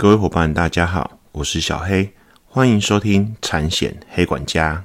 [0.00, 2.12] 各位伙伴，大家好，我是小黑，
[2.46, 4.84] 欢迎收听产险黑管家。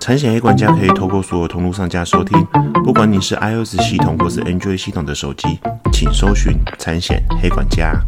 [0.00, 2.42] 产险黑管家可以透过所有通路上架收听，
[2.82, 5.60] 不管你是 iOS 系统或是 Android 系统的手机，
[5.92, 8.00] 请搜寻产险黑管家。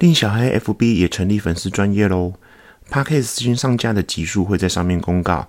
[0.00, 2.34] 令小黑 FB 也成立粉丝专业喽
[2.90, 5.48] ，Podcast 新上架的集数会在上面公告，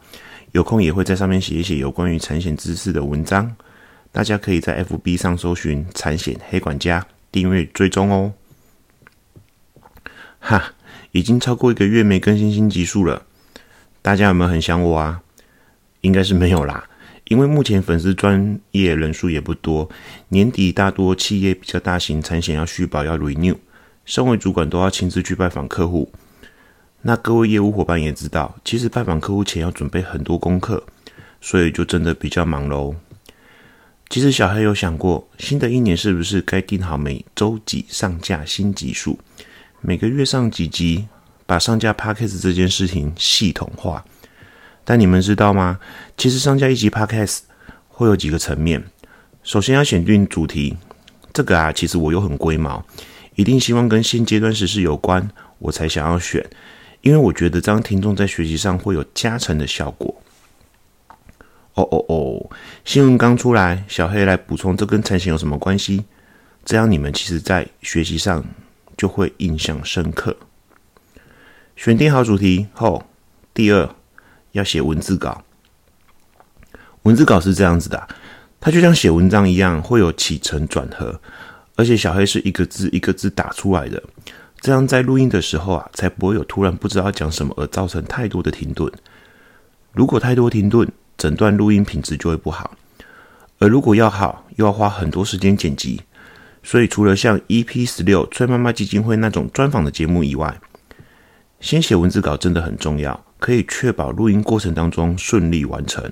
[0.51, 3.55] 有空也会在上面写一写有关于产险知识的文章，
[4.11, 8.33] 大家可以在 FB 上搜寻产险黑管家，订阅追踪哦。
[10.39, 10.73] 哈，
[11.11, 13.23] 已经超过一个月没更新新集数了。
[14.01, 15.21] 大家有没有很想我啊？
[16.01, 16.87] 应该是没有啦，
[17.25, 19.89] 因为目前粉丝专业人数也不多。
[20.29, 23.57] 年底大多企业比较大型产险要续保要 renew，
[24.06, 26.09] 身为主管都要亲自去拜访客户。
[27.07, 30.84] 那各位业务伙伴也知道，其实拜访客户前要准备很多功课，
[31.39, 32.94] 所以就真的比较忙喽。
[34.09, 39.18] 其实小黑有想过，新的一年是不是该定好每周几上架新集数，
[39.80, 41.08] 每个月上几集？
[41.46, 44.03] 把上架 podcast 这件事情系统化，
[44.84, 45.80] 但你们知道吗？
[46.18, 47.40] 其实上架一集 podcast
[47.88, 48.84] 会有几个层面。
[49.44, 50.76] 首先要选定主题，
[51.31, 52.86] 这个啊，其实我又很龟毛，
[53.36, 56.46] 一定希望跟现阶段时事有关，我才想要选，
[57.02, 60.22] 因为我觉得这样听众在学习上会有加成的效果。
[61.76, 62.50] 哦哦哦，
[62.84, 66.06] 新闻刚出来，小黑来补充，这跟产险有什么关系？
[66.66, 68.44] 这样你们其实在学习上
[68.98, 70.36] 就会印象深刻。
[71.75, 73.06] 选定好主题后，
[73.53, 73.88] 第二
[74.53, 75.44] 要写文字稿。
[77.03, 78.08] 文字稿是这样子的，
[78.59, 81.22] 它就像写文章一样，会有起承转合，
[81.75, 84.02] 而且小黑是一个字一个字打出来的，
[84.59, 88.91] 这样在录音的时候啊，才不会有突然不知道讲什么而造成太多的停顿。
[89.94, 92.75] 如果太多停顿，整段录音品质就会不好。
[93.59, 96.02] 而如果要好，又要花很多时间剪辑，
[96.61, 100.59] 所以除了像 EP 十六崔妈妈基金会那种专访的节目以外，
[101.59, 106.12] 先写文字稿真的很重要，可以确保录音过程当中顺利完成。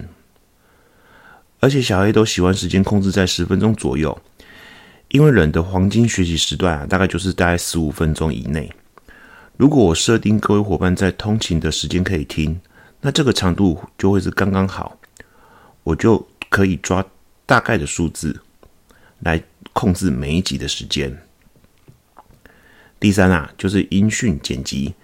[1.60, 4.20] 而且小 A 都喜欢时间控制在十分钟左右，
[5.16, 8.70] 因为人的黄金学习时段啊，大概就是大概十五分钟以内。
[9.56, 12.60] 如果我设定各位伙伴在通勤的时间可以听，
[13.00, 14.98] 那这个长度就会是刚刚好，
[15.84, 17.06] 我就可以抓
[17.46, 18.42] 大概的数字
[19.20, 21.18] 来控制每一集的时间。
[23.00, 24.96] 第三啊，就是音讯剪辑。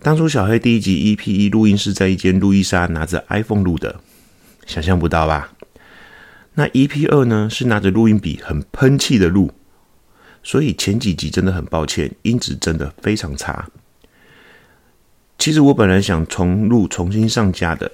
[0.00, 4.00] 当初小黑第一集 EP 一录音是在一间路易莎拿着 iPhone 录的，
[4.64, 5.52] 想象不到吧？
[6.54, 9.52] 那 EP 二呢是拿着录音笔很喷气的录，
[10.42, 13.68] 所以前几集真的很抱歉，音质真的非常差。
[15.36, 17.90] 其实我本来想重录重新上架的，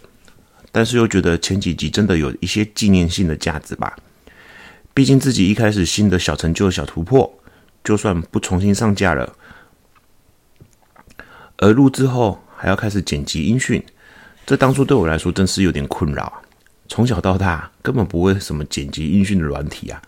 [0.70, 3.96] 但是又觉得前几集真的有一些纪念性的价值吧。
[4.92, 7.32] 毕竟自己一开始新的小成就、小突破，
[7.82, 9.34] 就算不重新上架了。
[11.56, 13.82] 而录之后还要开始剪辑音讯，
[14.44, 16.42] 这当初对我来说真是有点困扰。
[16.90, 20.02] 从小到大根本不会什么剪辑音讯的软体啊，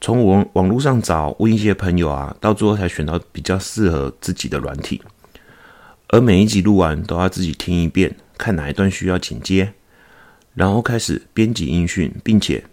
[0.00, 5.02] 从网网络上找问一些朋友啊，到最后才选到比较适合自己的软体。
[6.08, 9.74] 而每一集录完都要自己听一遍，看哪一段需要剪接，
[10.54, 12.64] 然后开始编辑音讯，并且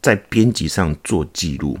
[0.00, 1.78] 在编辑上做记录。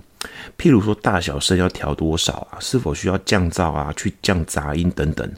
[0.58, 2.60] 譬如说，大小声要调多少啊？
[2.60, 3.90] 是否需要降噪啊？
[3.96, 5.32] 去降杂音等等，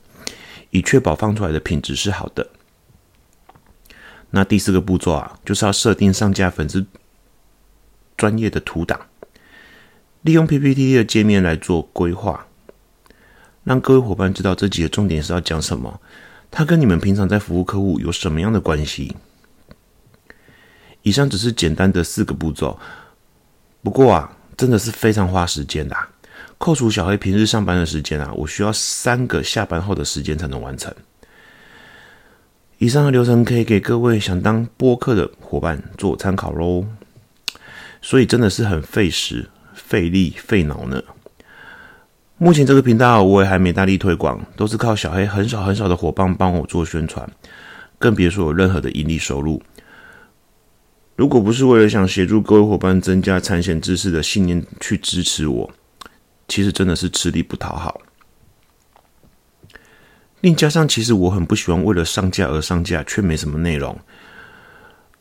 [0.70, 2.44] 以确保放出来的品质是好的。
[4.32, 6.84] 那第四个步骤啊，就是要设定上架粉丝
[8.16, 9.00] 专业的图档，
[10.22, 12.47] 利用 PPT 的界面来做规划，
[13.62, 16.00] 让各位伙伴知道这几个重点是要讲什么，
[16.50, 19.16] 它跟你们平常在服务客户有什么样的关系。
[21.03, 22.76] 以上只是简单的四个步骤，
[23.82, 24.37] 不过啊。
[24.54, 25.97] 真的是非常花时间的，
[26.59, 30.94] 扣除小黑平日上班的时间啊，我需要三个下班后的时间才能完成。
[32.82, 36.84] 以上的流程可以给各位想当播客的伙伴做参考喽。
[38.00, 41.00] 所以真的是很费时、费力、费脑呢。
[42.38, 47.25] 目前这个频道我也还没大力推广，都是靠小黑很少很少的伙伴帮我做宣传，
[48.00, 49.62] 更别说有任何的盈利收入。
[51.14, 55.70] 如果不是为了想协助各位伙伴增加产险知识的信念去支持我，
[56.49, 58.00] 其实真的是吃力不讨好。
[60.43, 63.97] 另加上，其实我很不喜欢为了上架而上架，却没什么内容。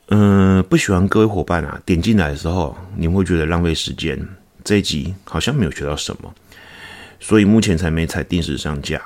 [0.08, 4.20] 嗯，不喜欢各位伙伴啊，点进来的时候，你会觉得浪费时间。
[4.64, 6.34] 这一集好像没有学到什么，
[7.20, 9.00] 所以目前才没踩定时上架。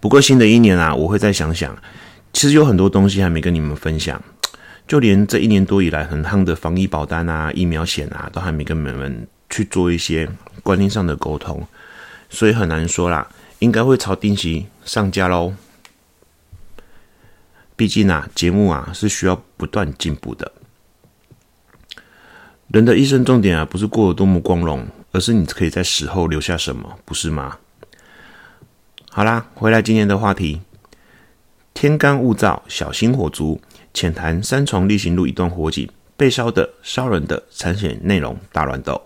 [0.00, 1.76] 不过新的一年啊，我会再想想。
[2.32, 4.20] 其实有很多东西还没跟你们分享，
[4.88, 10.28] 就连这一年多以来很夯的防疫保单啊、疫苗险啊，都还没跟你们去做一些
[10.64, 11.64] 观念上的沟通，
[12.28, 13.24] 所以很难说啦。
[13.62, 15.54] 应该会朝定期上架喽。
[17.76, 20.50] 毕竟啊，节目啊是需要不断进步的。
[22.72, 27.58] 人的一生重点啊，不是过得多么光荣，而是你可以在死后留下什么，不是吗？
[29.10, 30.60] 好啦，回来今天的话题：
[31.72, 33.60] 天干物燥，小心火烛。
[33.94, 39.00] 浅谈三重例行路一段火警，被烧的、烧人的产险内容大乱斗。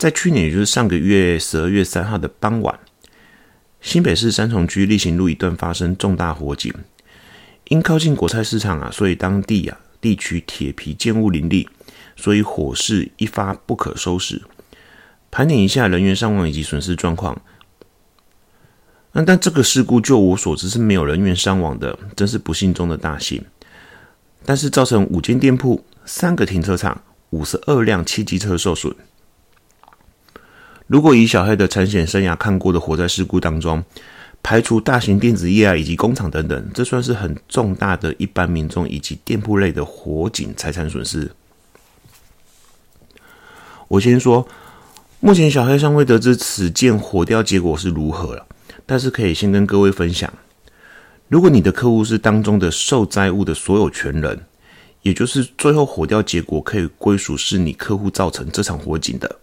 [0.00, 2.80] 在去年，也就是上个月十二月三号的傍晚，
[3.82, 6.72] 新北市三重区例行路一段发生重大火警。
[7.68, 11.68] 因靠近国菜市场啊，所以当地啊地区铁皮建物林立，
[12.16, 14.40] 所以火势一发不可收拾。
[15.30, 17.38] 盘点一下人员伤亡以及损失状况，
[19.12, 23.44] 那但这个事故就我所知是没有人员伤亡的，真是不幸中的大幸。
[24.46, 28.96] 但是造成五间店铺、三个停车场、五十二辆汽机车受损。
[30.90, 33.80] 如果以小黑的产险生涯看过的火灾事故当中，
[34.42, 41.30] 排除大型电子业啊以及工厂等等，这算是很重大的一般民众以及店铺类的火警财产损失。
[43.86, 44.44] 我先说，
[45.20, 48.44] 目前小黑尚未得知此件火调结果是如何了，
[48.84, 50.28] 但是可以先跟各位分享，
[51.28, 54.40] 如果你的客户是当中的受灾物的所有权人，
[55.02, 59.36] 也就是最后火调结果可以归属是你客户造成这场火警的。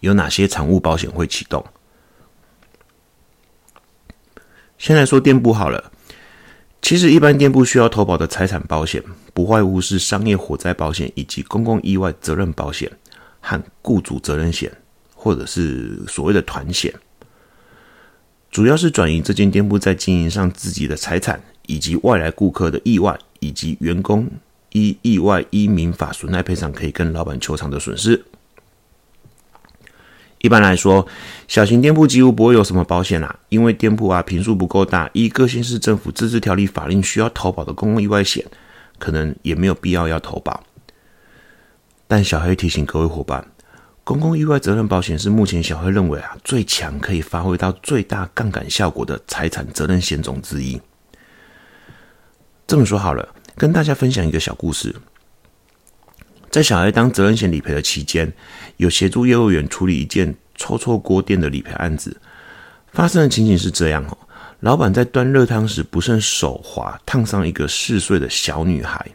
[0.00, 1.64] 有哪些产物保险会启动？
[4.78, 5.92] 先来说店铺好了。
[6.82, 9.02] 其实，一般店铺需要投保的财产保险，
[9.34, 12.88] 不外乎是商业火灾保险以及公共意外责任保险
[13.40, 14.70] 和雇主责任险，
[15.12, 16.94] 或者是所谓的团险。
[18.52, 24.30] 主要是转移这间店铺在经营上自己的财产，以及外来顾客的意外，以及员工
[24.70, 28.24] 依意外依民法损害赔偿可以跟老板求偿的损失。
[30.38, 31.06] 一般来说，
[31.48, 38.44] 小型店铺几乎不会有什么保险啦，因为店铺啊坪数不够大，依各县市政府自治条例法令需要投保的公共意外险，
[38.98, 40.62] 可能也没有必要要投保。
[42.06, 43.44] 但小黑提醒各位伙伴，
[44.04, 50.80] 公共意外责任保险是目前小黑认为啊最强可以发挥到最大杠杆效果的财产责任险种之一。
[52.66, 54.94] 这么说好了，跟大家分享一个小故事。
[56.56, 58.32] 在小孩当责任险理赔的期间，
[58.78, 62.18] 有协助业务员处理一件臭臭锅店的理赔案子。
[62.94, 64.16] 发生的情景是这样哦：
[64.60, 69.06] 老板在端热汤时不慎手滑，烫伤一个四岁的小女孩。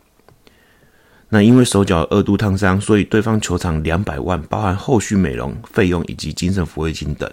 [1.29, 7.27] 那因为手脚二度烫伤，所以对方求偿两百万，包含后续美容费用以及精神抚慰金等。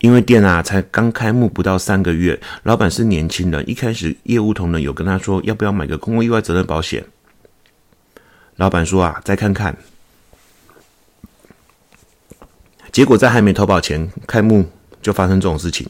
[0.00, 7.04] 因为店啊才刚开幕不到三个月，老板是年轻人，一开始业务同仁有跟他说要不要买个公共意外责任保险。
[8.56, 9.76] 老板说啊，再看看。
[12.90, 14.64] 结果在还没投保前，开幕
[15.02, 15.86] 就发生这种事情。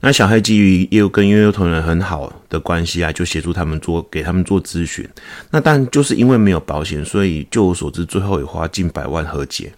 [0.00, 5.08] 那小黑基于业务跟悠悠同仁很好的关系啊，就协助他们做，给他们做咨询。
[5.50, 9.72] 那但就是因为没有保险，所以就我所知，最后也花近百万和解。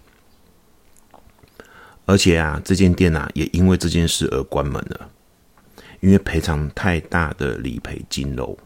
[2.07, 5.09] 而且啊，这间店啊，也因为这件事而关门了，
[5.99, 8.57] 因为赔偿太大的理赔金喽。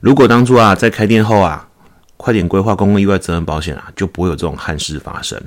[0.00, 1.68] 如果当初啊，在开店后啊，
[2.16, 5.38] 快点规划公共意外责任保险啊，就不会有这种憾事发生。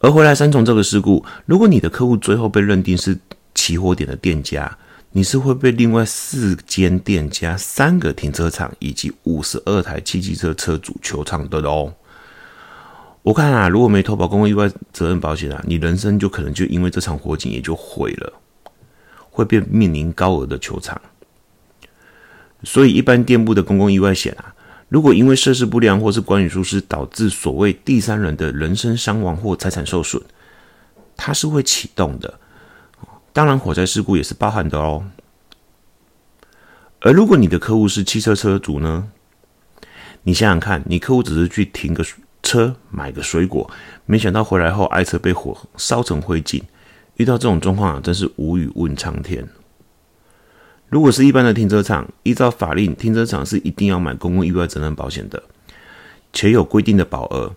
[0.00, 3.18] 而回来三重这个事故，如果你的客户最后被认定是
[3.54, 4.78] 起火点的店家，
[5.10, 11.92] 你是会被另外四间店家、三个停车场以及五十二台汽机车车主求偿的哦。
[13.22, 18.32] 我看啊，如果没投保公共意外责任保险啊，你人生就可能就因为这场火警也就毁了，
[19.30, 20.98] 会被面临高额的求偿。
[22.64, 24.54] 所以，一般店铺的公共意外险啊，
[24.88, 30.20] 如果因为设施不良或是管理疏失导致所谓第三人的人身伤亡或财产受损，
[31.16, 32.38] 它是会启动的。
[33.32, 35.04] 当然，火灾事故也是包含的哦。
[37.00, 39.08] 而如果你的客户是汽车车主呢？
[40.24, 42.04] 你想想看，你客户只是去停个
[42.42, 43.70] 车买个水果，
[44.04, 46.60] 没想到回来后爱车被火烧成灰烬，
[47.14, 49.48] 遇到这种状况啊，真是无语问苍天。
[50.88, 55.42] 如果是一般的停车场，依照法令，停车场是一定要买公共意外责任保险的，
[56.32, 57.54] 且有规定的保额。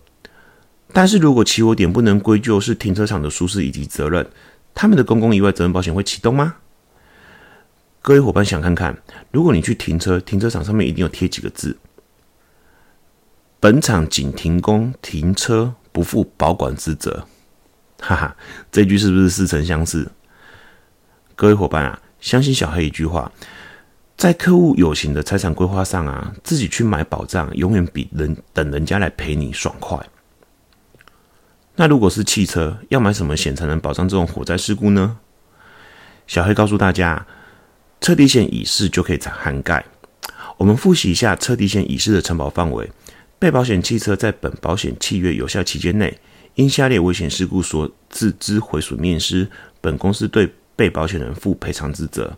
[0.92, 4.26] 但是如果起火点不能归咎是停车场的疏失以及责任，
[4.74, 6.56] 他们的公共意外责任保险会启动吗？
[8.02, 8.96] 各位伙伴想看看，
[9.30, 11.78] 如果你去停车，停车场上面一定有贴几个字：
[13.58, 17.26] 本场仅停供停车不负保管之责。
[18.00, 18.36] 哈哈，
[18.70, 20.06] 这句是不是似曾相识？
[21.36, 23.30] 各位伙伴啊，相信小黑一句话，
[24.16, 29.98] 在客户有形的财产规划上啊，自己去买保障，永远比人等人家来赔你爽快。
[31.74, 35.18] 那如果是汽车，要买什么险才能保障这种火灾事故呢？
[36.28, 37.26] 小黑告诉大家，
[38.00, 39.84] 车底险乙式就可以涵盖。
[40.58, 42.88] 我们复习一下车底险乙式的承保范围：
[43.40, 46.16] 被保险汽车在本保险契约有效期间内，
[46.54, 49.48] 因下列危险事故所致之毁损面失，
[49.80, 50.48] 本公司对
[50.82, 52.36] 被保险人负赔偿之责。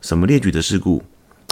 [0.00, 1.02] 什么列举的事故？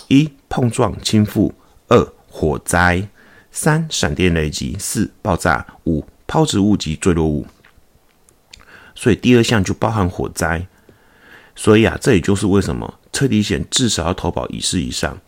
[0.06, 1.50] 一、碰撞倾覆；
[1.88, 3.08] 二、火灾；
[3.50, 6.06] 三、闪电雷击；四、爆炸；五。
[6.24, 7.46] 抛掷物及坠落物，
[8.94, 10.66] 所以第二项就包含火灾。
[11.54, 15.18] 所以啊，这也就是为什么车底险至少要投保乙式以上。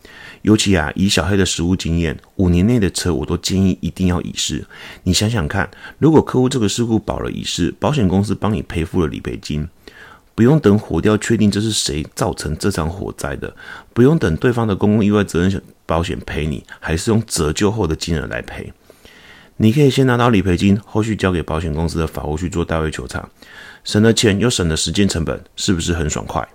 [0.41, 4.65] 尤其啊，以小黑的实务经验，五年内的车我都建议一定要乙式。
[5.03, 5.69] 你想想看，
[5.99, 9.67] 如果客户这个事故保了乙式，保险公司帮你赔付了理赔金，
[10.35, 13.55] 不用等火掉确定这是谁造成这场火灾的，
[13.93, 18.73] 不用等对方的公共意外责任险保险赔你，还是用折旧后的金额来赔。
[19.57, 23.29] 你可以先拿到理赔金，后续交给保险公司的法务去做代位求偿，
[23.85, 26.45] 省了钱又省了时间成本，是不是很爽快？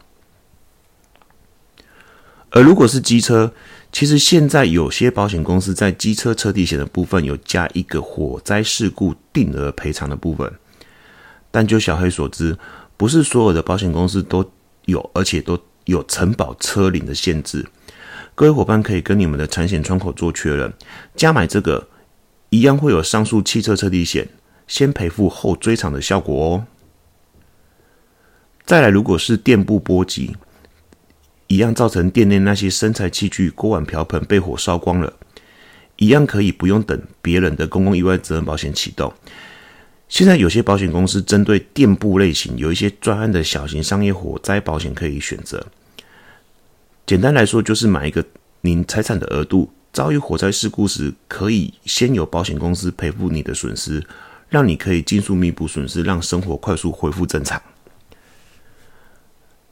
[2.51, 3.55] 而如果是机车，
[3.91, 10.53] 其实现在有些保险公司在机车车体险的部分有加一个火灾事故定额赔偿的部分，
[11.51, 12.59] 但就小黑所知，
[13.01, 14.45] 不是所有的保险公司都
[14.85, 17.67] 有，而且都有承保车龄的限制。
[18.35, 20.71] 各位伙伴可以跟你们的产险窗口做确认，
[21.17, 21.89] 加买这个。
[22.51, 24.29] 一样会有上述汽车车体险
[24.67, 26.67] 先赔付后追偿的效果哦。
[28.67, 30.37] 再来，如果是电部波及，
[31.47, 35.15] 一样造成店内那些生材器具、锅碗瓢盆被火烧光了，
[35.97, 39.11] 一样可以不用等别人的公共意外责任保险启动。
[40.11, 45.65] 现在有些保险公司针对店铺类型有一些专案的小型商业火灾保险可以选择。
[47.07, 48.25] 简单来说，就是买一个
[48.63, 49.71] 您财产的额度。
[49.93, 54.05] 遭遇火灾事故时，可以先由保险公司赔付你的损失，
[54.49, 57.61] 让你可以尽速弥补损失，让生活快速恢复正常。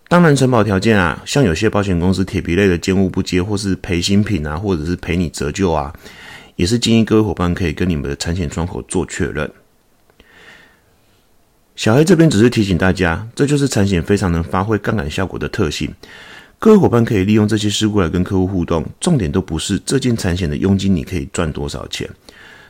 [0.08, 5.92] 当然，承保条件啊，像有些保险公司铁皮类的建物不接，或是赔新品啊，或者是赔你折旧啊，
[6.56, 9.48] 也是建议各位伙伴可以跟你们的产险窗口做确认。
[11.78, 15.88] 小黑这边只是提醒大家，这就是产险非常能发挥杠杆效果的特性。
[16.58, 22.10] 各位伙伴可以利用这些事故来跟客户互动，重点都不是这件产险的佣金你可以赚多少钱，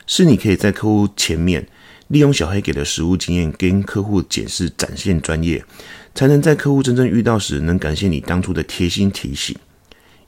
[0.05, 1.67] 是你可以在客户前面
[2.09, 5.65] 利用小黑给的实务经验跟客户解释展现专业，
[6.13, 9.57] 才能在客户真正遇到时能感谢你当初的贴心提醒，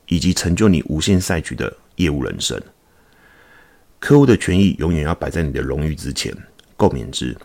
[0.08, 2.60] 以及成就你无限赛局的业务人生。
[4.00, 6.36] 客户的权益永远要摆在你的荣誉之前，
[6.76, 7.38] 共勉之。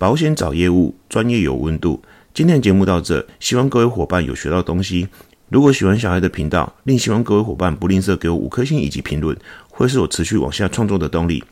[0.00, 2.00] 保险找业务，专业有温度。
[2.32, 5.06] 今天的节目到这，希望各位伙伴有学到东西。
[5.50, 9.36] 如果喜欢小孩的频道，另希望各位伙伴不吝啬给我五颗星以及评论，
[9.68, 11.44] 会是我持续往下创作的动力。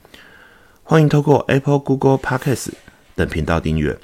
[0.83, 2.71] 欢迎透过 Apple、Google Podcasts
[3.14, 3.95] 等频道订阅。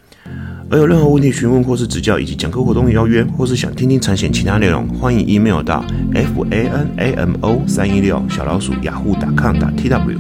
[0.69, 5.83] 而有任何问题询问或是指教，以及讲课活动邀约，或是想听听产险其他内容，欢迎 email 到
[6.13, 10.19] f a n a m o 三一六小老鼠雅虎 .com 打 t w。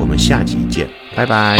[0.00, 1.58] 我们下集见，拜拜。